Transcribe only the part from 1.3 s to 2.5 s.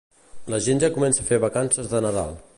fer vacances de Nadal